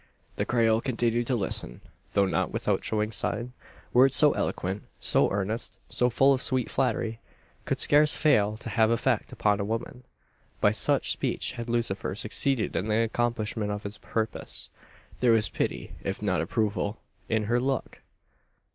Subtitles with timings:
[0.37, 1.81] The Creole continued to listen,
[2.13, 3.53] though not without showing sign.
[3.93, 7.19] Words so eloquent, so earnest, so full of sweet flattery,
[7.65, 10.03] could scarce fail to have effect upon a woman.
[10.59, 14.71] By such speech had Lucifer succeeded in the accomplishment of his purpose.
[15.19, 16.97] There was pity, if not approval,
[17.29, 18.01] in her look!